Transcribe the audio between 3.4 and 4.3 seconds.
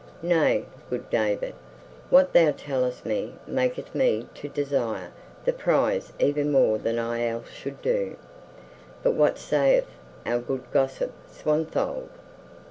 maketh me